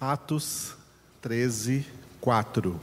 Atos 0.00 0.76
13, 1.20 1.84
4. 2.20 2.80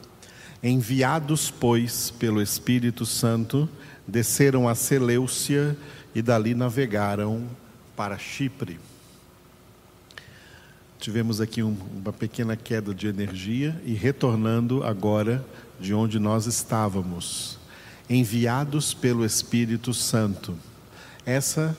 Enviados, 0.62 1.49
pois, 1.49 2.12
pelo 2.12 2.42
Espírito 2.42 3.06
Santo, 3.06 3.70
desceram 4.06 4.68
a 4.68 4.76
Seleucia 4.76 5.78
e 6.13 6.22
dali 6.22 6.54
navegaram 6.54 7.47
para 7.96 8.17
Chipre. 8.17 8.81
Tivemos 10.99 11.40
aqui 11.40 11.63
um, 11.63 11.78
uma 11.96 12.12
pequena 12.12 12.58
queda 12.58 12.94
de 12.94 13.08
energia 13.08 13.82
e 13.86 13.94
retornando 13.94 14.84
agora 14.84 15.46
de 15.79 15.94
onde 15.94 16.20
nós 16.20 16.48
estávamos, 16.48 17.58
enviados 18.09 18.94
pelo 18.94 19.26
Espírito 19.26 19.94
Santo. 19.94 20.54
Essa 21.26 21.77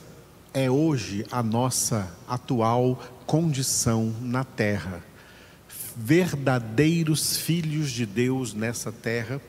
é 0.51 0.67
hoje 0.67 1.23
a 1.31 1.43
nossa 1.43 2.11
atual 2.27 3.03
condição 3.27 4.11
na 4.19 4.43
terra 4.43 5.03
verdadeiros 5.99 7.37
filhos 7.37 7.89
de 7.89 8.05
Deus 8.05 8.53
nessa 8.53 8.91
terra 8.91 9.41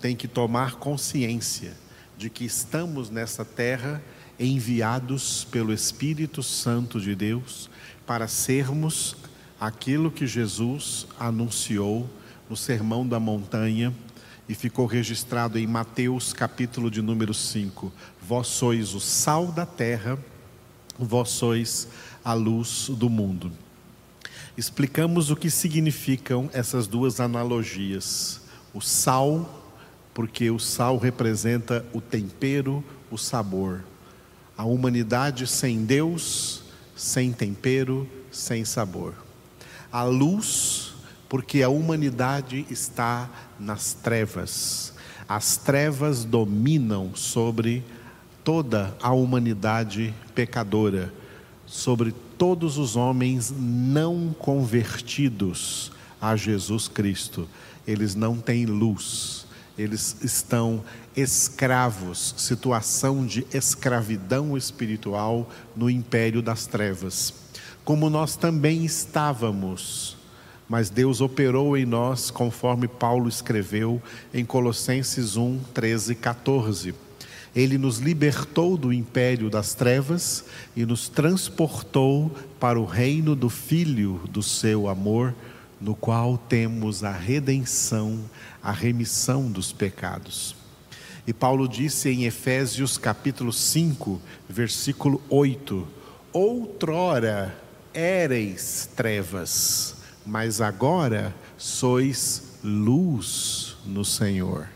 têm 0.00 0.14
que 0.14 0.28
tomar 0.28 0.76
consciência 0.76 1.72
de 2.16 2.30
que 2.30 2.44
estamos 2.44 3.10
nessa 3.10 3.44
terra 3.44 4.00
enviados 4.38 5.44
pelo 5.50 5.72
Espírito 5.72 6.44
Santo 6.44 7.00
de 7.00 7.16
Deus 7.16 7.68
para 8.06 8.28
sermos 8.28 9.16
aquilo 9.60 10.12
que 10.12 10.28
Jesus 10.28 11.08
anunciou 11.18 12.08
no 12.48 12.56
Sermão 12.56 13.06
da 13.06 13.18
Montanha 13.18 13.92
e 14.48 14.54
ficou 14.54 14.86
registrado 14.86 15.58
em 15.58 15.66
Mateus 15.66 16.32
capítulo 16.32 16.88
de 16.88 17.02
número 17.02 17.34
5. 17.34 17.92
Vós 18.22 18.46
sois 18.46 18.94
o 18.94 19.00
sal 19.00 19.48
da 19.48 19.66
terra, 19.66 20.16
vós 20.96 21.30
sois 21.30 21.88
a 22.24 22.32
luz 22.32 22.88
do 22.90 23.10
mundo 23.10 23.50
explicamos 24.56 25.30
o 25.30 25.36
que 25.36 25.50
significam 25.50 26.50
essas 26.52 26.86
duas 26.86 27.20
analogias. 27.20 28.40
O 28.72 28.80
sal, 28.80 29.62
porque 30.12 30.50
o 30.50 30.58
sal 30.58 30.96
representa 30.98 31.84
o 31.92 32.00
tempero, 32.00 32.84
o 33.10 33.16
sabor. 33.16 33.84
A 34.56 34.64
humanidade 34.64 35.46
sem 35.46 35.84
Deus, 35.84 36.62
sem 36.94 37.32
tempero, 37.32 38.08
sem 38.30 38.64
sabor. 38.64 39.14
A 39.90 40.04
luz, 40.04 40.94
porque 41.28 41.62
a 41.62 41.68
humanidade 41.68 42.66
está 42.70 43.30
nas 43.58 43.94
trevas. 43.94 44.92
As 45.28 45.56
trevas 45.56 46.24
dominam 46.24 47.14
sobre 47.14 47.84
toda 48.44 48.96
a 49.00 49.12
humanidade 49.12 50.14
pecadora, 50.34 51.12
sobre 51.70 52.12
todos 52.36 52.76
os 52.76 52.96
homens 52.96 53.54
não 53.56 54.34
convertidos 54.36 55.92
a 56.20 56.34
Jesus 56.34 56.88
Cristo. 56.88 57.48
Eles 57.86 58.16
não 58.16 58.38
têm 58.38 58.66
luz, 58.66 59.46
eles 59.78 60.16
estão 60.20 60.82
escravos, 61.16 62.34
situação 62.36 63.24
de 63.24 63.46
escravidão 63.54 64.56
espiritual 64.56 65.48
no 65.76 65.88
império 65.88 66.42
das 66.42 66.66
trevas. 66.66 67.32
Como 67.84 68.10
nós 68.10 68.34
também 68.34 68.84
estávamos, 68.84 70.16
mas 70.68 70.90
Deus 70.90 71.20
operou 71.20 71.76
em 71.76 71.86
nós, 71.86 72.32
conforme 72.32 72.88
Paulo 72.88 73.28
escreveu 73.28 74.02
em 74.34 74.44
Colossenses 74.44 75.36
1, 75.36 75.60
13 75.72 76.12
e 76.12 76.16
14 76.16 77.09
ele 77.54 77.76
nos 77.76 77.98
libertou 77.98 78.76
do 78.76 78.92
império 78.92 79.50
das 79.50 79.74
trevas 79.74 80.44
e 80.76 80.86
nos 80.86 81.08
transportou 81.08 82.30
para 82.58 82.78
o 82.78 82.84
reino 82.84 83.34
do 83.34 83.48
Filho 83.48 84.20
do 84.30 84.42
seu 84.42 84.88
amor, 84.88 85.34
no 85.80 85.94
qual 85.94 86.38
temos 86.38 87.02
a 87.02 87.12
redenção, 87.12 88.20
a 88.62 88.70
remissão 88.70 89.50
dos 89.50 89.72
pecados. 89.72 90.54
E 91.26 91.32
Paulo 91.32 91.68
disse 91.68 92.08
em 92.08 92.24
Efésios 92.24 92.96
capítulo 92.98 93.52
5, 93.52 94.20
versículo 94.48 95.20
8: 95.28 95.86
Outrora 96.32 97.56
éreis 97.92 98.88
trevas, 98.94 99.96
mas 100.24 100.60
agora 100.60 101.34
sois 101.56 102.58
luz 102.62 103.76
no 103.84 104.04
Senhor. 104.04 104.68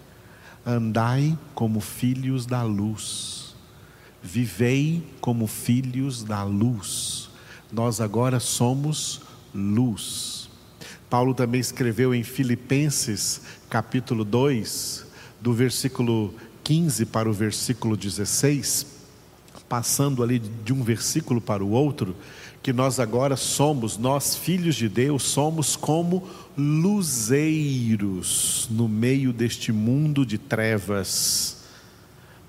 Andai 0.67 1.39
como 1.55 1.79
filhos 1.79 2.47
da 2.47 2.63
luz, 2.63 3.55
vivei 4.23 5.03
como 5.21 5.47
filhos 5.47 6.25
da 6.25 6.43
luz. 6.43 7.29
Nós 7.71 8.01
agora 8.01 8.41
somos 8.41 9.21
luz. 9.55 10.49
Paulo 11.11 11.35
também 11.35 11.61
escreveu 11.61 12.15
em 12.15 12.25
Filipenses, 12.25 13.43
capítulo 13.69 14.25
2, 14.25 15.07
do 15.39 15.53
versículo 15.53 16.35
15 16.65 17.05
para 17.07 17.29
o 17.29 17.33
versículo 17.33 17.95
16, 17.95 18.87
passando 19.69 20.23
ali 20.23 20.39
de 20.39 20.73
um 20.73 20.83
versículo 20.83 21.43
para 21.43 21.63
o 21.63 21.71
outro, 21.71 22.17
que 22.65 22.73
nós 22.73 22.99
agora 22.99 23.37
somos, 23.37 23.97
nós 23.99 24.35
filhos 24.35 24.75
de 24.75 24.89
Deus, 24.89 25.23
somos 25.25 25.77
como 25.77 26.27
luzeiros 26.57 28.17
no 28.71 28.89
meio 28.89 29.35
deste 29.35 29.71
mundo 29.71 30.25
de 30.25 30.39
trevas, 30.39 31.59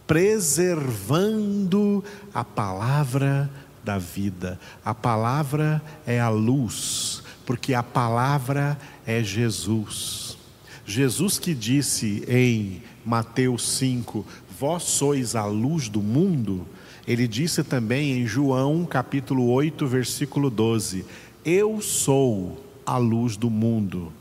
preservando 0.08 2.02
a 2.34 2.46
palavra 2.46 3.52
da 3.84 3.98
vida. 3.98 4.58
A 4.86 4.94
palavra 4.96 5.82
é 6.08 6.18
a 6.18 6.30
luz, 6.30 7.22
porque 7.46 7.74
a 7.74 7.84
palavra 7.84 8.80
é 9.06 9.22
Jesus. 9.22 10.38
Jesus 10.86 11.38
que 11.38 11.54
disse 11.54 12.24
em 12.26 12.82
Mateus 13.06 13.68
5: 13.68 14.26
Vós 14.58 14.84
sois 14.84 15.36
a 15.36 15.44
luz 15.46 15.90
do 15.90 16.02
mundo 16.02 16.66
ele 17.08 17.28
disse 17.28 17.64
também 17.64 18.14
em 18.14 18.26
João 18.26 18.84
capítulo 18.84 19.48
8, 19.52 19.86
versículo 19.86 20.50
12: 20.50 21.06
Eu 21.44 21.80
sou 21.80 22.66
a 22.84 22.98
luz 22.98 23.38
do 23.38 23.50
mundo. 23.50 24.12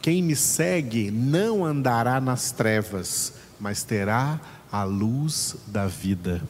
Quem 0.00 0.20
me 0.20 0.34
segue 0.34 1.12
não 1.12 1.64
andará 1.64 2.20
nas 2.20 2.50
trevas, 2.50 3.34
mas 3.60 3.84
terá 3.84 4.40
a 4.72 4.82
luz 4.82 5.54
da 5.68 5.86
vida. 5.86 6.42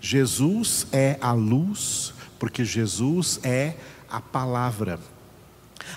Jesus 0.00 0.88
é 0.90 1.16
a 1.20 1.32
luz, 1.32 2.12
porque 2.36 2.64
Jesus 2.64 3.38
é 3.44 3.76
a 4.10 4.20
palavra. 4.20 4.98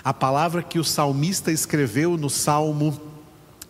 A 0.04 0.14
palavra 0.14 0.62
que 0.62 0.78
o 0.78 0.84
salmista 0.84 1.50
escreveu 1.50 2.16
no 2.16 2.30
Salmo 2.30 3.00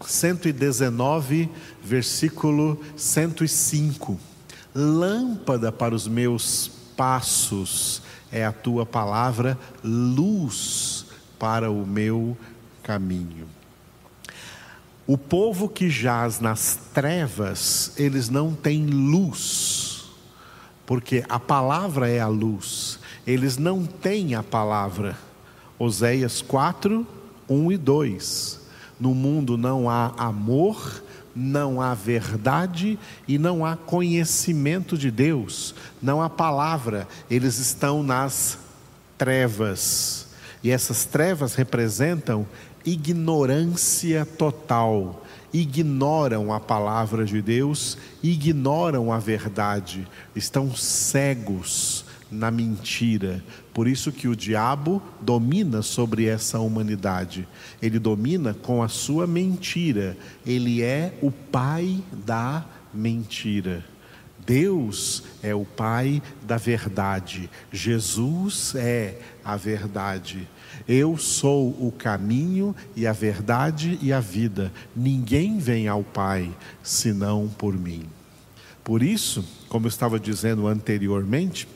119, 0.05 1.49
versículo 1.83 2.79
105 2.95 4.34
Lâmpada 4.75 5.71
para 5.71 5.95
os 5.95 6.09
meus 6.09 6.69
passos 6.97 8.03
é 8.33 8.45
a 8.45 8.53
tua 8.53 8.85
palavra, 8.85 9.57
luz 9.85 11.07
para 11.39 11.71
o 11.71 11.87
meu 11.87 12.37
caminho. 12.83 13.47
O 15.07 15.17
povo 15.17 15.69
que 15.69 15.89
jaz 15.89 16.41
nas 16.41 16.79
trevas, 16.93 17.93
eles 17.97 18.29
não 18.29 18.55
têm 18.55 18.87
luz, 18.87 20.11
porque 20.87 21.25
a 21.29 21.39
palavra 21.39 22.09
é 22.09 22.19
a 22.19 22.27
luz, 22.27 22.99
eles 23.27 23.57
não 23.57 23.85
têm 23.85 24.35
a 24.35 24.43
palavra. 24.43 25.17
Oséias 25.79 26.41
4, 26.41 27.07
1 27.49 27.73
e 27.73 27.77
2. 27.77 28.61
No 28.99 29.15
mundo 29.15 29.59
não 29.59 29.91
há 29.91 30.15
amor, 30.17 31.03
não 31.35 31.81
há 31.81 31.95
verdade 31.95 32.99
e 33.27 33.39
não 33.39 33.65
há 33.65 33.77
conhecimento 33.77 34.97
de 34.97 35.11
Deus, 35.11 35.75
não 36.01 36.23
há 36.23 36.31
palavra, 36.31 37.09
eles 37.31 37.59
estão 37.59 38.03
nas 38.03 38.59
trevas. 39.19 40.29
E 40.63 40.71
essas 40.71 41.05
trevas 41.05 41.55
representam 41.55 42.47
ignorância 42.85 44.25
total, 44.25 45.23
ignoram 45.53 46.53
a 46.53 46.61
palavra 46.61 47.25
de 47.25 47.41
Deus, 47.41 47.99
ignoram 48.23 49.13
a 49.13 49.19
verdade, 49.19 50.07
estão 50.35 50.75
cegos 50.75 52.04
na 52.35 52.51
mentira. 52.51 53.43
Por 53.73 53.89
isso 53.89 54.13
que 54.13 54.29
o 54.29 54.37
diabo 54.37 55.03
domina 55.21 55.83
sobre 55.83 56.27
essa 56.27 56.59
humanidade. 56.59 57.49
Ele 57.81 57.99
domina 57.99 58.53
com 58.53 58.83
a 58.83 58.89
sua 58.89 59.27
mentira. 59.27 60.17
Ele 60.45 60.83
é 60.83 61.17
o 61.23 61.31
pai 61.31 62.03
da 62.25 62.65
mentira. 62.93 63.85
Deus 64.47 65.23
é 65.43 65.55
o 65.55 65.65
pai 65.65 66.23
da 66.43 66.57
verdade. 66.57 67.49
Jesus 67.73 68.75
é 68.75 69.19
a 69.45 69.57
verdade. 69.57 70.47
Eu 70.87 71.17
sou 71.17 71.71
o 71.71 71.93
caminho 71.93 72.75
e 72.95 73.07
a 73.07 73.13
verdade 73.13 73.99
e 74.03 74.13
a 74.13 74.21
vida. 74.21 74.73
Ninguém 74.95 75.59
vem 75.59 75.89
ao 75.89 76.03
Pai 76.03 76.55
senão 76.83 77.49
por 77.49 77.75
mim. 77.75 78.05
Por 78.83 79.03
isso, 79.03 79.45
como 79.69 79.87
eu 79.87 79.89
estava 79.89 80.21
dizendo 80.21 80.67
anteriormente, 80.67 81.67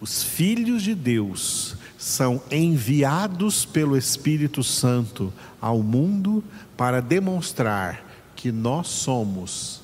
os 0.00 0.22
filhos 0.22 0.82
de 0.82 0.94
Deus 0.94 1.76
são 1.98 2.42
enviados 2.50 3.66
pelo 3.66 3.96
Espírito 3.96 4.64
Santo 4.64 5.30
ao 5.60 5.82
mundo 5.82 6.42
para 6.76 7.02
demonstrar 7.02 8.02
que 8.34 8.50
nós 8.50 8.88
somos 8.88 9.82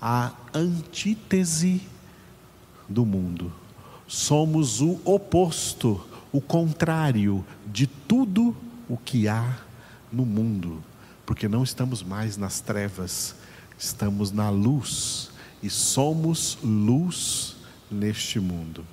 a 0.00 0.32
antítese 0.52 1.80
do 2.88 3.06
mundo. 3.06 3.52
Somos 4.08 4.80
o 4.80 5.00
oposto, 5.04 6.04
o 6.32 6.40
contrário 6.40 7.44
de 7.64 7.86
tudo 7.86 8.56
o 8.88 8.96
que 8.96 9.28
há 9.28 9.58
no 10.10 10.26
mundo, 10.26 10.82
porque 11.24 11.46
não 11.48 11.62
estamos 11.62 12.02
mais 12.02 12.36
nas 12.36 12.60
trevas, 12.60 13.36
estamos 13.78 14.32
na 14.32 14.50
luz 14.50 15.30
e 15.62 15.70
somos 15.70 16.58
luz 16.62 17.54
neste 17.88 18.40
mundo. 18.40 18.84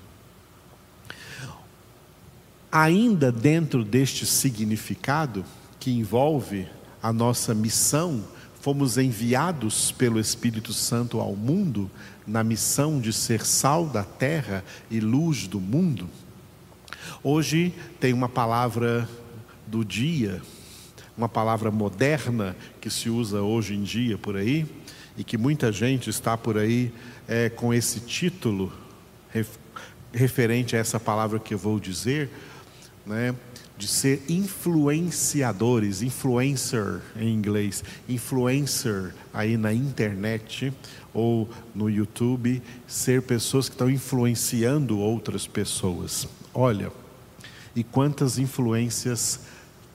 Ainda 2.72 3.32
dentro 3.32 3.84
deste 3.84 4.28
significado 4.28 5.44
que 5.80 5.90
envolve 5.90 6.68
a 7.02 7.12
nossa 7.12 7.56
missão, 7.56 8.24
fomos 8.62 8.98
enviados 8.98 9.92
pelo 9.92 10.20
Espírito 10.20 10.72
Santo 10.72 11.20
ao 11.20 11.36
mundo 11.36 11.90
na 12.28 12.44
missão 12.44 13.00
de 13.00 13.12
ser 13.12 13.44
sal 13.44 13.88
da 13.88 14.04
terra 14.04 14.64
e 14.92 15.00
luz 15.00 15.48
do 15.48 15.60
mundo. 15.60 16.08
Hoje 17.24 17.74
tem 18.00 18.14
uma 18.14 18.30
palavra 18.30 19.10
do 19.66 19.84
dia, 19.84 20.40
uma 21.18 21.28
palavra 21.28 21.72
moderna 21.72 22.56
que 22.80 22.90
se 22.90 23.10
usa 23.10 23.42
hoje 23.42 23.74
em 23.74 23.82
dia 23.82 24.16
por 24.16 24.38
aí 24.38 24.68
e 25.18 25.24
que 25.24 25.40
muita 25.40 25.72
gente 25.72 26.10
está 26.10 26.38
por 26.38 26.56
aí 26.56 26.94
é, 27.28 27.50
com 27.50 27.74
esse 27.74 28.00
título 28.02 28.72
referente 30.14 30.76
a 30.76 30.80
essa 30.80 31.00
palavra 31.00 31.40
que 31.40 31.54
eu 31.54 31.58
vou 31.58 31.80
dizer, 31.80 32.30
né, 33.06 33.36
de 33.78 33.88
ser 33.88 34.24
influenciadores, 34.28 36.02
influencer 36.02 37.02
em 37.16 37.34
inglês, 37.34 37.84
influencer 38.08 39.14
aí 39.34 39.56
na 39.56 39.74
internet 39.74 40.74
ou 41.14 41.50
no 41.74 41.90
YouTube, 41.90 42.62
ser 42.88 43.22
pessoas 43.22 43.70
que 43.70 43.76
estão 43.76 43.90
influenciando 43.90 45.00
outras 45.00 45.48
pessoas. 45.48 46.28
Olha, 46.54 46.92
e 47.76 47.84
quantas 47.84 48.38
influências 48.38 49.42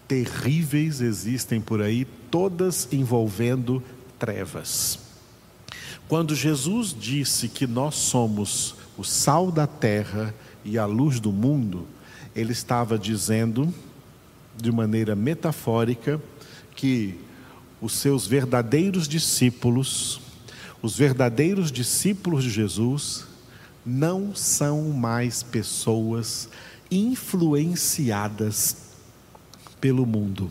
terríveis 0.08 1.00
existem 1.00 1.60
por 1.60 1.82
aí, 1.82 2.06
todas 2.30 2.88
envolvendo 2.92 3.82
trevas. 4.18 4.98
Quando 6.08 6.34
Jesus 6.34 6.94
disse 6.98 7.48
que 7.48 7.66
nós 7.66 7.94
somos 7.94 8.76
o 8.96 9.04
sal 9.04 9.50
da 9.50 9.66
terra 9.66 10.34
e 10.64 10.78
a 10.78 10.86
luz 10.86 11.18
do 11.18 11.32
mundo, 11.32 11.86
ele 12.34 12.52
estava 12.52 12.98
dizendo, 12.98 13.72
de 14.56 14.72
maneira 14.72 15.14
metafórica, 15.14 16.20
que 16.74 17.18
os 17.80 17.92
seus 17.92 18.26
verdadeiros 18.26 19.06
discípulos, 19.06 20.20
os 20.82 20.96
verdadeiros 20.96 21.70
discípulos 21.70 22.42
de 22.42 22.50
Jesus, 22.50 23.26
não 23.86 24.34
são 24.34 24.90
mais 24.90 25.42
pessoas 25.42 26.48
influenciadas 26.90 28.76
pelo 29.80 30.04
mundo. 30.04 30.50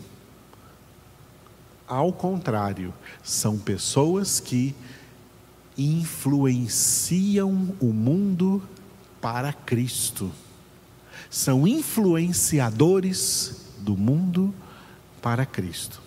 Ao 1.86 2.12
contrário, 2.12 2.94
são 3.22 3.58
pessoas 3.58 4.40
que 4.40 4.74
influenciam 5.76 7.74
o 7.80 7.92
mundo 7.92 8.62
para 9.20 9.52
Cristo 9.52 10.32
são 11.34 11.66
influenciadores 11.66 13.66
do 13.80 13.96
mundo 13.96 14.54
para 15.20 15.44
Cristo. 15.44 16.00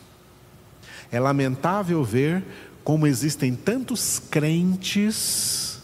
É 1.12 1.20
lamentável 1.20 2.02
ver 2.02 2.42
como 2.82 3.06
existem 3.06 3.54
tantos 3.54 4.22
crentes 4.32 5.82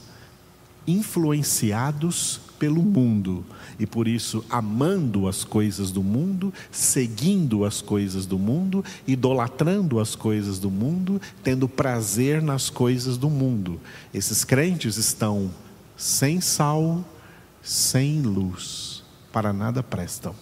influenciados 0.88 2.40
pelo 2.57 2.81
mundo 2.81 3.45
e 3.78 3.86
por 3.86 4.07
isso 4.07 4.45
amando 4.50 5.28
as 5.28 5.44
coisas 5.44 5.92
do 5.92 6.01
mundo, 6.01 6.54
seguindo 6.72 7.66
as 7.66 7.81
coisas 7.81 8.25
do 8.25 8.40
mundo, 8.40 8.81
idolatrando 9.06 10.00
as 10.00 10.16
coisas 10.16 10.57
do 10.57 10.72
mundo, 10.72 11.22
tendo 11.44 11.68
prazer 11.68 12.42
nas 12.42 12.69
coisas 12.69 13.18
do 13.18 13.30
mundo. 13.30 13.78
Esses 14.13 14.45
crentes 14.45 14.95
estão 14.95 15.51
sem 15.98 16.40
sal, 16.40 17.04
sem 17.62 18.22
luz 18.22 18.93
para 19.33 19.51
nada 19.51 19.83
prestam. 19.83 20.33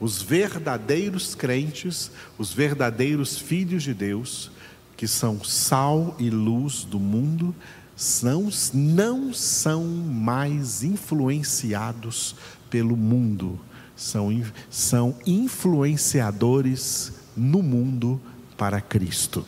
Os 0.00 0.20
verdadeiros 0.22 1.36
crentes, 1.36 2.10
os 2.38 2.52
verdadeiros 2.52 3.38
filhos 3.38 3.82
de 3.82 3.94
Deus, 3.94 4.50
que 4.96 5.06
são 5.06 5.44
sal 5.44 6.16
e 6.18 6.30
luz 6.30 6.82
do 6.82 6.98
mundo, 6.98 7.54
são, 7.94 8.48
não 8.72 9.32
são 9.34 9.84
mais 9.84 10.82
influenciados 10.82 12.34
pelo 12.70 12.96
mundo, 12.96 13.60
são, 13.94 14.30
são 14.70 15.14
influenciadores 15.26 17.12
no 17.36 17.62
mundo 17.62 18.18
para 18.56 18.80
Cristo, 18.80 19.46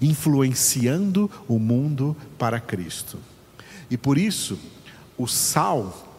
influenciando 0.00 1.30
o 1.48 1.58
mundo 1.58 2.14
para 2.38 2.60
Cristo. 2.60 3.18
E 3.90 3.96
por 3.96 4.18
isso, 4.18 4.58
o 5.16 5.26
sal 5.26 6.13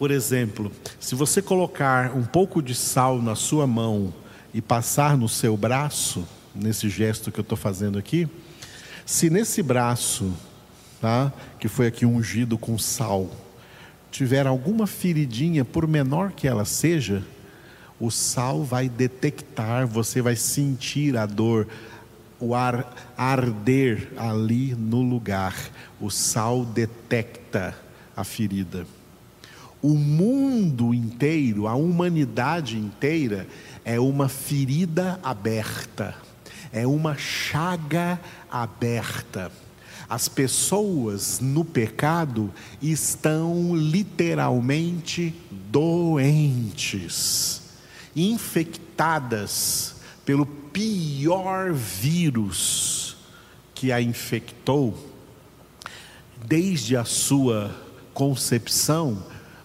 por 0.00 0.10
exemplo, 0.10 0.72
se 0.98 1.14
você 1.14 1.42
colocar 1.42 2.16
um 2.16 2.24
pouco 2.24 2.62
de 2.62 2.74
sal 2.74 3.20
na 3.20 3.34
sua 3.34 3.66
mão 3.66 4.14
e 4.54 4.62
passar 4.62 5.14
no 5.14 5.28
seu 5.28 5.58
braço, 5.58 6.26
nesse 6.54 6.88
gesto 6.88 7.30
que 7.30 7.38
eu 7.38 7.42
estou 7.42 7.58
fazendo 7.58 7.98
aqui, 7.98 8.26
se 9.04 9.28
nesse 9.28 9.62
braço, 9.62 10.32
tá, 11.02 11.30
que 11.58 11.68
foi 11.68 11.86
aqui 11.86 12.06
ungido 12.06 12.56
com 12.56 12.78
sal, 12.78 13.30
tiver 14.10 14.46
alguma 14.46 14.86
feridinha, 14.86 15.66
por 15.66 15.86
menor 15.86 16.32
que 16.32 16.48
ela 16.48 16.64
seja, 16.64 17.22
o 18.00 18.10
sal 18.10 18.64
vai 18.64 18.88
detectar, 18.88 19.86
você 19.86 20.22
vai 20.22 20.34
sentir 20.34 21.14
a 21.14 21.26
dor, 21.26 21.68
o 22.40 22.54
ar 22.54 22.96
arder 23.18 24.08
ali 24.16 24.74
no 24.74 25.02
lugar. 25.02 25.54
O 26.00 26.08
sal 26.08 26.64
detecta 26.64 27.76
a 28.16 28.24
ferida 28.24 28.86
o 29.82 29.94
mundo 29.94 30.92
inteiro, 30.92 31.66
a 31.66 31.74
humanidade 31.74 32.76
inteira, 32.76 33.46
é 33.84 33.98
uma 33.98 34.28
ferida 34.28 35.18
aberta, 35.22 36.14
é 36.72 36.86
uma 36.86 37.16
chaga 37.16 38.20
aberta. 38.50 39.50
As 40.08 40.28
pessoas 40.28 41.40
no 41.40 41.64
pecado 41.64 42.52
estão 42.82 43.74
literalmente 43.74 45.34
doentes, 45.70 47.62
infectadas 48.14 49.94
pelo 50.24 50.44
pior 50.44 51.72
vírus 51.72 53.16
que 53.74 53.92
a 53.92 54.02
infectou, 54.02 55.08
desde 56.44 56.96
a 56.96 57.04
sua 57.04 57.74
concepção 58.12 59.22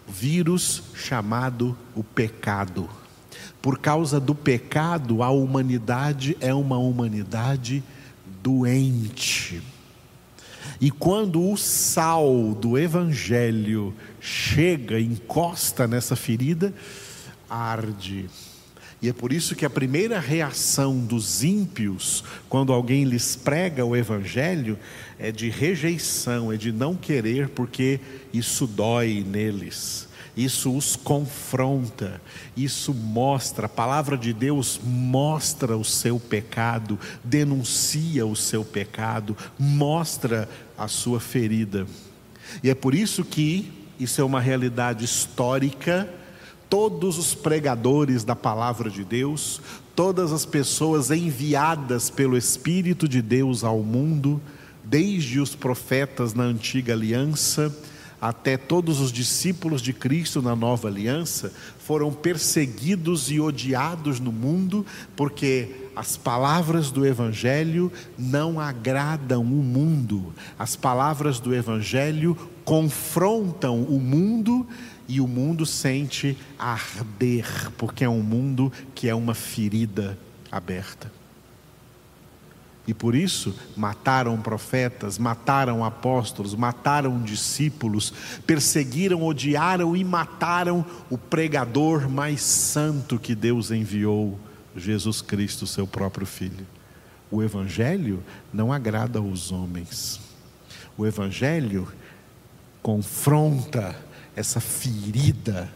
vírus 0.08 0.84
chamado 0.94 1.78
o 1.96 2.04
pecado. 2.04 2.90
Por 3.62 3.80
causa 3.80 4.20
do 4.20 4.36
pecado, 4.36 5.24
a 5.24 5.30
humanidade 5.30 6.38
é 6.40 6.54
uma 6.54 6.78
humanidade 6.78 7.84
doente. 8.42 9.62
E 10.80 10.92
quando 10.92 11.50
o 11.50 11.58
sal 11.58 12.54
do 12.54 12.78
Evangelho 12.78 13.94
chega, 14.20 15.00
encosta 15.00 15.88
nessa 15.88 16.16
ferida, 16.16 16.74
arde. 17.50 18.30
E 19.02 19.10
é 19.10 19.14
por 19.14 19.34
isso 19.34 19.56
que 19.56 19.66
a 19.66 19.70
primeira 19.70 20.20
reação 20.20 20.98
dos 20.98 21.44
ímpios, 21.44 22.24
quando 22.48 22.72
alguém 22.72 23.04
lhes 23.04 23.36
prega 23.36 23.86
o 23.86 23.96
Evangelho, 23.96 24.80
é 25.20 25.32
de 25.32 25.50
rejeição, 25.50 26.52
é 26.52 26.58
de 26.58 26.72
não 26.72 26.96
querer, 26.96 27.50
porque 27.50 28.00
isso 28.34 28.66
dói 28.66 29.24
neles, 29.28 30.08
isso 30.36 30.76
os 30.76 30.96
confronta, 30.96 32.22
isso 32.56 32.94
mostra, 32.94 33.68
a 33.68 33.70
palavra 33.70 34.18
de 34.18 34.34
Deus 34.34 34.80
mostra 34.84 35.78
o 35.78 35.86
seu 35.86 36.20
pecado, 36.20 36.98
denuncia 37.24 38.26
o 38.26 38.36
seu 38.36 38.64
pecado, 38.64 39.38
mostra 39.60 40.50
a 40.78 40.88
sua 40.88 41.20
ferida. 41.20 41.86
E 42.64 42.70
é 42.70 42.76
por 42.76 42.96
isso 42.96 43.24
que 43.24 43.72
isso 44.00 44.20
é 44.20 44.24
uma 44.24 44.42
realidade 44.42 45.06
histórica 45.06 46.10
todos 46.76 47.18
os 47.18 47.34
pregadores 47.34 48.26
da 48.26 48.36
palavra 48.36 48.90
de 48.90 49.06
Deus, 49.06 49.62
todas 49.96 50.34
as 50.34 50.44
pessoas 50.44 51.10
enviadas 51.10 52.10
pelo 52.10 52.36
Espírito 52.36 53.08
de 53.08 53.22
Deus 53.22 53.64
ao 53.64 53.80
mundo, 53.80 54.42
desde 54.84 55.40
os 55.40 55.56
profetas 55.56 56.34
na 56.34 56.44
antiga 56.44 56.92
aliança 56.92 57.74
até 58.20 58.58
todos 58.58 59.00
os 59.00 59.12
discípulos 59.12 59.82
de 59.82 59.94
Cristo 59.94 60.42
na 60.42 60.56
nova 60.56 60.88
aliança 60.88 61.54
foram 61.78 62.12
perseguidos 62.12 63.30
e 63.30 63.40
odiados 63.40 64.20
no 64.20 64.32
mundo, 64.32 64.86
porque 65.16 65.70
as 65.96 66.18
palavras 66.18 66.90
do 66.90 67.06
Evangelho 67.06 67.92
não 68.18 68.60
agradam 68.60 69.44
o 69.44 69.46
mundo, 69.46 70.34
as 70.58 70.76
palavras 70.76 71.40
do 71.40 71.54
Evangelho 71.54 72.36
confrontam 72.64 73.84
o 73.84 74.00
mundo 74.00 74.66
e 75.08 75.22
o 75.22 75.28
mundo 75.28 75.66
sente 75.66 76.38
arder, 76.58 77.72
porque 77.78 78.04
é 78.04 78.10
um 78.10 78.22
mundo 78.22 78.72
que 78.94 79.08
é 79.08 79.16
uma 79.16 79.34
ferida 79.34 80.18
aberta. 80.52 81.12
E 82.88 82.94
por 82.94 83.16
isso 83.16 83.56
mataram 83.76 84.40
profetas, 84.40 85.18
mataram 85.18 85.84
apóstolos, 85.84 86.54
mataram 86.54 87.22
discípulos, 87.24 88.14
perseguiram, 88.46 89.24
odiaram 89.24 89.96
e 89.96 90.04
mataram 90.04 90.86
o 91.10 91.18
pregador 91.18 92.08
mais 92.08 92.42
santo 92.42 93.18
que 93.18 93.34
Deus 93.34 93.72
enviou, 93.72 94.40
Jesus 94.76 95.22
Cristo, 95.22 95.66
seu 95.66 95.88
próprio 95.88 96.28
Filho. 96.28 96.66
O 97.32 97.42
Evangelho 97.42 98.24
não 98.54 98.72
agrada 98.72 99.18
aos 99.18 99.52
homens. 99.52 100.20
O 100.96 101.08
Evangelho 101.08 101.88
confronta 102.84 103.96
essa 104.36 104.60
ferida 104.60 105.72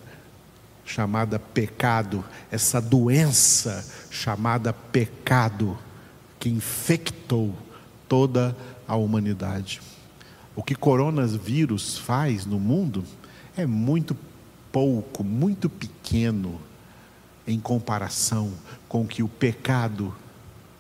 chamada 0.86 1.38
pecado, 1.40 2.26
essa 2.52 2.82
doença 2.82 3.86
chamada 4.10 4.74
pecado 4.74 5.78
que 6.40 6.50
infectou 6.50 7.56
toda 8.08 8.56
a 8.88 8.96
humanidade. 8.96 9.82
O 10.56 10.64
que 10.64 10.76
coronavírus 10.76 11.98
faz 11.98 12.46
no 12.46 12.60
mundo 12.60 13.04
é 13.56 13.66
muito 13.66 14.18
pouco, 14.72 15.24
muito 15.24 15.70
pequeno 15.70 16.60
em 17.46 17.60
comparação 17.60 18.52
com 18.88 19.02
o 19.02 19.08
que 19.08 19.24
o 19.24 19.28
pecado 19.28 20.14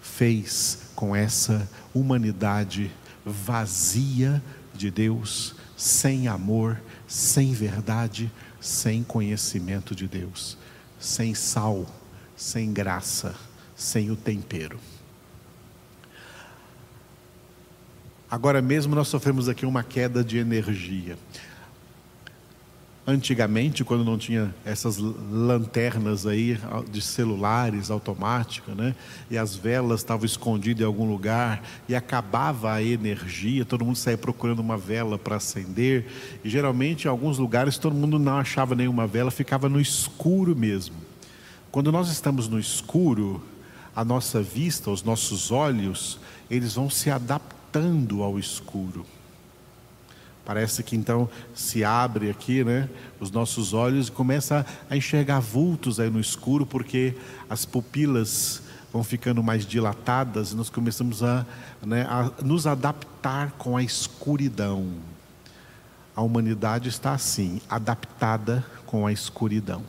fez 0.02 0.90
com 0.96 1.16
essa 1.16 1.70
humanidade 1.94 2.92
vazia 3.26 4.42
de 4.74 4.90
Deus, 4.90 5.56
sem 5.78 6.28
amor, 6.28 6.82
sem 7.10 7.54
verdade, 7.54 8.32
sem 8.62 9.04
conhecimento 9.04 9.96
de 9.96 10.08
Deus, 10.08 10.56
sem 11.00 11.34
sal, 11.34 11.88
sem 12.38 12.72
graça, 12.72 13.36
sem 13.76 14.12
o 14.12 14.16
tempero. 14.16 14.80
Agora 18.30 18.62
mesmo 18.62 18.94
nós 18.94 19.08
sofremos 19.08 19.50
aqui 19.50 19.66
uma 19.66 19.84
queda 19.84 20.24
de 20.24 20.38
energia. 20.38 21.18
Antigamente, 23.10 23.84
quando 23.84 24.06
não 24.06 24.20
tinha 24.20 24.54
essas 24.64 25.00
lanternas 25.00 26.28
aí 26.28 26.60
de 26.92 27.02
celulares 27.02 27.90
automáticas, 27.90 28.76
né? 28.76 28.94
E 29.32 29.38
as 29.38 29.56
velas 29.56 30.02
estavam 30.02 30.28
escondidas 30.28 30.84
em 30.84 30.86
algum 30.86 31.10
lugar 31.10 31.64
e 31.88 31.96
acabava 31.96 32.72
a 32.72 32.84
energia, 32.84 33.66
todo 33.66 33.84
mundo 33.84 33.96
saía 33.96 34.16
procurando 34.16 34.60
uma 34.60 34.78
vela 34.78 35.18
para 35.18 35.38
acender. 35.38 36.06
E 36.44 36.50
geralmente, 36.52 37.06
em 37.06 37.08
alguns 37.08 37.40
lugares, 37.40 37.80
todo 37.80 37.96
mundo 37.96 38.20
não 38.20 38.38
achava 38.38 38.76
nenhuma 38.76 39.08
vela, 39.08 39.32
ficava 39.32 39.68
no 39.68 39.82
escuro 39.82 40.56
mesmo. 40.56 40.96
Quando 41.72 41.92
nós 41.92 42.12
estamos 42.12 42.48
no 42.48 42.60
escuro, 42.60 43.42
a 43.96 44.06
nossa 44.06 44.40
vista, 44.40 44.92
os 44.92 45.02
nossos 45.02 45.52
olhos, 45.52 46.20
eles 46.48 46.76
vão 46.76 46.92
se 46.92 47.10
adaptar 47.10 47.60
voltando 47.70 48.24
ao 48.24 48.40
escuro. 48.40 49.06
Parece 50.50 50.82
que 50.82 50.96
então 50.96 51.30
se 51.54 51.84
abre 51.84 52.28
aqui, 52.28 52.64
né, 52.64 52.90
os 53.20 53.30
nossos 53.30 53.72
olhos 53.72 54.08
e 54.08 54.12
começa 54.12 54.66
a 54.90 54.98
enxergar 54.98 55.40
vultos 55.40 56.00
aí 56.00 56.10
no 56.10 56.20
escuro, 56.20 56.66
porque 56.66 57.14
as 57.48 57.66
pupilas 57.66 58.64
vão 58.92 59.04
ficando 59.04 59.44
mais 59.44 59.64
dilatadas 59.64 60.52
e 60.52 60.56
nós 60.56 60.68
começamos 60.68 61.22
a, 61.22 61.46
né, 61.86 62.02
a 62.10 62.32
nos 62.44 62.66
adaptar 62.66 63.52
com 63.60 63.78
a 63.78 63.84
escuridão. 63.84 64.88
A 66.16 66.24
humanidade 66.24 66.90
está 66.90 67.14
assim, 67.14 67.62
adaptada 67.70 68.66
com 68.88 69.06
a 69.06 69.12
escuridão 69.12 69.84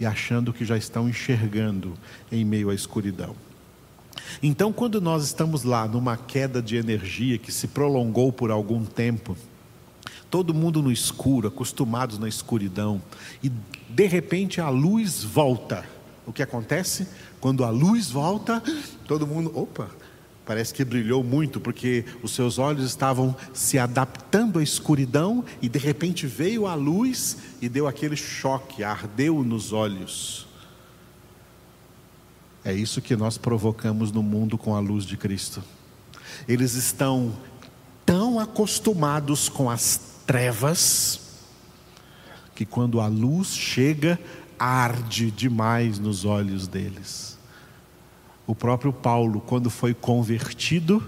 e 0.00 0.04
achando 0.04 0.52
que 0.52 0.64
já 0.64 0.76
estão 0.76 1.08
enxergando 1.08 1.94
em 2.32 2.44
meio 2.44 2.70
à 2.70 2.74
escuridão. 2.74 3.36
Então, 4.42 4.72
quando 4.72 5.00
nós 5.00 5.22
estamos 5.22 5.62
lá 5.62 5.86
numa 5.86 6.16
queda 6.16 6.60
de 6.60 6.74
energia 6.74 7.38
que 7.38 7.52
se 7.52 7.68
prolongou 7.68 8.32
por 8.32 8.50
algum 8.50 8.84
tempo, 8.84 9.36
todo 10.30 10.54
mundo 10.54 10.82
no 10.82 10.90
escuro, 10.90 11.48
acostumados 11.48 12.18
na 12.18 12.28
escuridão, 12.28 13.00
e 13.42 13.50
de 13.88 14.06
repente 14.06 14.60
a 14.60 14.68
luz 14.68 15.22
volta. 15.22 15.84
O 16.26 16.32
que 16.32 16.42
acontece? 16.42 17.06
Quando 17.40 17.64
a 17.64 17.70
luz 17.70 18.10
volta, 18.10 18.62
todo 19.06 19.26
mundo, 19.26 19.52
opa, 19.54 19.88
parece 20.44 20.74
que 20.74 20.84
brilhou 20.84 21.22
muito, 21.22 21.60
porque 21.60 22.04
os 22.22 22.32
seus 22.32 22.58
olhos 22.58 22.84
estavam 22.84 23.34
se 23.52 23.78
adaptando 23.78 24.58
à 24.58 24.62
escuridão 24.62 25.44
e 25.62 25.68
de 25.68 25.78
repente 25.78 26.26
veio 26.26 26.66
a 26.66 26.74
luz 26.74 27.36
e 27.60 27.68
deu 27.68 27.86
aquele 27.86 28.16
choque, 28.16 28.82
ardeu 28.82 29.42
nos 29.44 29.72
olhos. 29.72 30.46
É 32.64 32.72
isso 32.72 33.00
que 33.00 33.14
nós 33.14 33.38
provocamos 33.38 34.10
no 34.10 34.24
mundo 34.24 34.58
com 34.58 34.74
a 34.74 34.80
luz 34.80 35.04
de 35.04 35.16
Cristo. 35.16 35.62
Eles 36.48 36.74
estão 36.74 37.32
tão 38.04 38.40
acostumados 38.40 39.48
com 39.48 39.70
as 39.70 39.96
trevas 40.26 41.20
que 42.54 42.64
quando 42.64 43.00
a 43.00 43.06
luz 43.06 43.48
chega, 43.54 44.18
arde 44.58 45.30
demais 45.30 45.98
nos 45.98 46.24
olhos 46.24 46.66
deles. 46.66 47.38
O 48.46 48.54
próprio 48.54 48.92
Paulo, 48.92 49.40
quando 49.40 49.68
foi 49.68 49.92
convertido, 49.92 51.06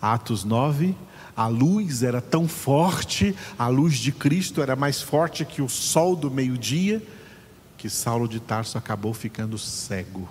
Atos 0.00 0.44
9, 0.44 0.94
a 1.36 1.46
luz 1.46 2.02
era 2.02 2.20
tão 2.20 2.48
forte, 2.48 3.34
a 3.58 3.68
luz 3.68 3.98
de 3.98 4.10
Cristo 4.12 4.60
era 4.60 4.74
mais 4.74 5.00
forte 5.00 5.44
que 5.44 5.62
o 5.62 5.68
sol 5.68 6.16
do 6.16 6.30
meio-dia, 6.30 7.02
que 7.78 7.88
Saulo 7.88 8.28
de 8.28 8.40
Tarso 8.40 8.76
acabou 8.76 9.14
ficando 9.14 9.56
cego 9.56 10.28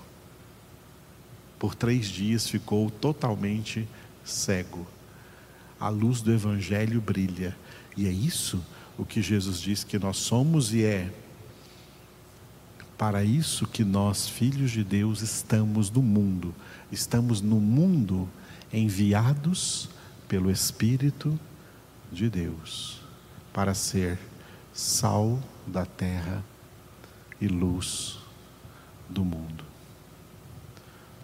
por 1.60 1.75
três 1.75 2.08
dias 2.08 2.48
ficou 2.50 2.89
totalmente 2.89 3.88
cego. 4.24 4.88
A 5.79 5.89
luz 5.89 6.21
do 6.21 6.31
Evangelho 6.31 7.00
brilha. 7.00 7.55
E 7.95 8.07
é 8.07 8.12
isso 8.12 8.63
o 8.98 9.05
que 9.05 9.21
Jesus 9.21 9.59
diz 9.59 9.83
que 9.83 9.98
nós 9.98 10.17
somos 10.17 10.74
e 10.74 10.83
é. 10.83 11.12
Para 12.98 13.24
isso 13.24 13.65
que 13.65 13.86
nós, 13.86 14.27
filhos 14.27 14.71
de 14.71 14.83
Deus, 14.83 15.21
estamos 15.21 15.89
no 15.89 16.01
mundo. 16.01 16.53
Estamos 16.91 17.41
no 17.41 17.59
mundo 17.62 18.29
enviados 18.74 19.89
pelo 20.27 20.51
Espírito 20.51 21.39
de 22.12 22.29
Deus 22.29 23.01
para 23.53 23.74
ser 23.74 24.19
sal 24.74 25.39
da 25.65 25.86
terra 25.86 26.43
e 27.39 27.48
luz 27.48 28.17
do 29.09 29.24
mundo. 29.24 29.63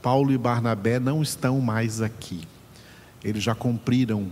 Paulo 0.02 0.32
e 0.32 0.38
Barnabé 0.38 1.00
não 1.00 1.22
estão 1.22 1.60
mais 1.60 2.02
aqui. 2.02 2.48
Eles 3.24 3.44
já 3.44 3.56
cumpriram 3.56 4.32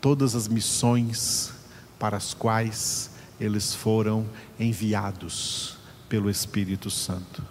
todas 0.00 0.34
as 0.34 0.48
missões 0.48 1.52
para 1.98 2.16
as 2.16 2.34
quais 2.34 3.10
eles 3.38 3.74
foram 3.74 4.26
enviados 4.58 5.76
pelo 6.08 6.30
Espírito 6.30 6.90
Santo. 6.90 7.42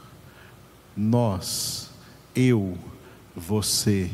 Nós, 0.95 1.89
eu, 2.35 2.77
você, 3.35 4.11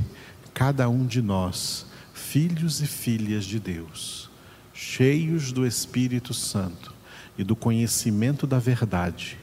cada 0.54 0.88
um 0.90 1.06
de 1.06 1.22
nós, 1.22 1.86
filhos 2.14 2.82
e 2.82 2.88
filhas 2.88 3.46
de 3.46 3.60
Deus, 3.60 4.30
cheios 4.74 5.52
do 5.52 5.66
Espírito 5.66 6.34
Santo 6.34 6.94
e 7.38 7.44
do 7.44 7.56
conhecimento 7.56 8.46
da 8.46 8.60
verdade 8.60 9.38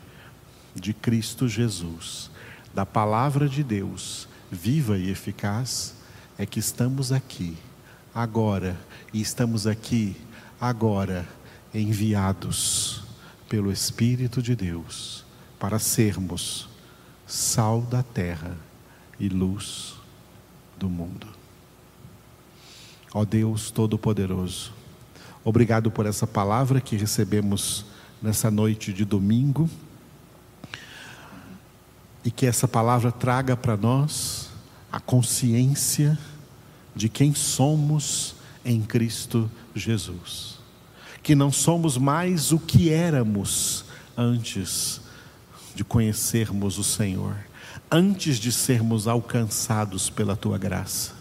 de 0.75 0.93
Cristo 0.95 1.49
Jesus 1.49 2.31
da 2.75 2.87
palavra 2.87 3.49
de 3.49 3.63
Deus, 3.63 4.27
viva 4.51 4.99
e 4.99 5.11
eficaz, 5.11 5.95
é 6.39 6.47
que 6.47 6.59
estamos 6.59 7.13
aqui, 7.13 7.57
agora, 8.15 8.79
e 9.13 9.21
estamos 9.21 9.67
aqui, 9.67 10.17
agora, 10.61 11.27
enviados 11.75 13.03
pelo 13.49 13.73
Espírito 13.73 14.43
de 14.43 14.55
Deus, 14.55 15.25
para 15.59 15.79
sermos 15.79 16.69
sal 17.27 17.81
da 17.83 18.03
terra 18.03 18.57
e 19.19 19.29
luz 19.29 19.95
do 20.79 20.89
mundo. 20.89 21.27
Ó 23.15 23.25
Deus 23.25 23.71
Todo-Poderoso, 23.71 24.73
obrigado 25.45 25.91
por 25.91 26.07
essa 26.07 26.27
palavra 26.27 26.81
que 26.81 26.97
recebemos 26.97 27.87
nessa 28.21 28.51
noite 28.51 28.93
de 28.93 29.05
domingo 29.05 29.69
e 32.25 32.31
que 32.31 32.47
essa 32.47 32.69
palavra 32.69 33.11
traga 33.11 33.57
para 33.57 33.77
nós 33.77 34.51
a 34.91 35.01
consciência 35.01 36.19
de 36.95 37.09
quem 37.09 37.35
somos 37.35 38.35
em 38.65 38.81
Cristo 38.81 39.51
Jesus. 39.75 40.61
que 41.23 41.35
não 41.37 41.53
somos 41.53 41.97
mais 41.97 42.51
o 42.51 42.59
que 42.59 42.91
éramos 42.91 43.85
antes 44.17 45.01
de 45.73 45.85
conhecermos 45.85 46.79
o 46.79 46.85
Senhor, 46.85 47.37
antes 47.89 48.39
de 48.39 48.51
sermos 48.51 49.07
alcançados 49.07 50.11
pela 50.11 50.35
tua 50.35 50.59
graça. 50.59 51.13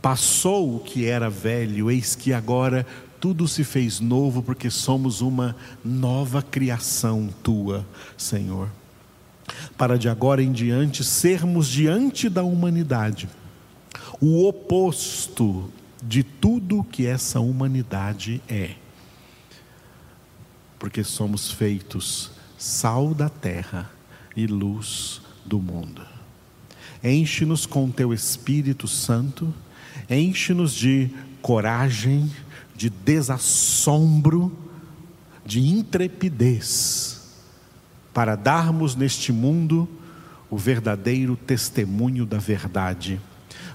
Passou 0.00 0.76
o 0.76 0.80
que 0.80 1.04
era 1.04 1.28
velho, 1.28 1.90
eis 1.90 2.14
que 2.14 2.32
agora 2.32 2.86
tudo 3.18 3.48
se 3.48 3.64
fez 3.64 3.98
novo, 3.98 4.40
porque 4.40 4.70
somos 4.70 5.20
uma 5.20 5.56
nova 5.84 6.40
criação 6.40 7.28
tua, 7.42 7.84
Senhor. 8.16 8.68
Para 9.76 9.98
de 9.98 10.08
agora 10.08 10.40
em 10.40 10.52
diante 10.52 11.02
sermos 11.02 11.66
diante 11.66 12.28
da 12.28 12.44
humanidade 12.44 13.28
o 14.20 14.46
oposto 14.46 15.70
de 16.02 16.22
tudo 16.22 16.84
que 16.84 17.06
essa 17.06 17.40
humanidade 17.40 18.42
é. 18.48 18.74
Porque 20.78 21.02
somos 21.02 21.50
feitos 21.50 22.30
sal 22.56 23.14
da 23.14 23.28
terra 23.28 23.90
e 24.36 24.46
luz 24.46 25.20
do 25.44 25.60
mundo. 25.60 26.02
Enche-nos 27.02 27.64
com 27.66 27.90
teu 27.90 28.12
Espírito 28.12 28.88
Santo, 28.88 29.54
enche-nos 30.10 30.72
de 30.72 31.10
coragem, 31.40 32.30
de 32.74 32.90
desassombro, 32.90 34.56
de 35.46 35.60
intrepidez, 35.60 37.36
para 38.12 38.34
darmos 38.34 38.96
neste 38.96 39.32
mundo 39.32 39.88
o 40.50 40.56
verdadeiro 40.56 41.36
testemunho 41.36 42.26
da 42.26 42.38
verdade, 42.38 43.20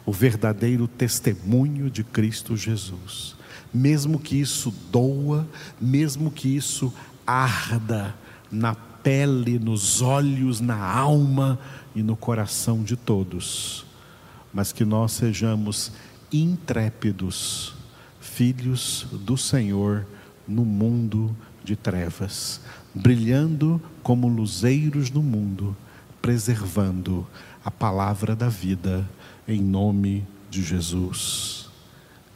o 0.06 0.12
verdadeiro 0.12 0.88
testemunho 0.88 1.90
de 1.90 2.04
Cristo 2.04 2.56
Jesus. 2.56 3.36
Mesmo 3.74 4.20
que 4.20 4.40
isso 4.40 4.74
doa, 4.92 5.48
mesmo 5.80 6.30
que 6.30 6.56
isso 6.56 6.94
arda 7.26 8.16
na 8.52 8.76
pele, 8.76 9.60
nos 9.60 10.02
olhos, 10.02 10.60
na 10.60 10.78
alma 10.78 11.60
e 11.96 12.04
no 12.04 12.16
coração 12.16 12.84
de 12.84 12.96
todos, 12.96 13.86
mas 14.54 14.72
que 14.72 14.86
nós 14.86 15.12
sejamos 15.14 15.92
intrépidos 16.32 17.74
filhos 18.20 19.06
do 19.12 19.38
Senhor 19.38 20.06
no 20.48 20.66
mundo 20.66 21.36
de 21.64 21.76
trevas, 21.76 22.62
brilhando 22.94 23.82
como 24.02 24.28
luzeiros 24.28 25.10
no 25.10 25.22
mundo, 25.22 25.76
preservando 26.22 27.28
a 27.64 27.72
palavra 27.72 28.36
da 28.36 28.50
vida, 28.50 29.08
em 29.48 29.62
nome 29.62 30.26
de 30.50 30.64
Jesus. 30.64 31.70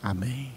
Amém. 0.02 0.57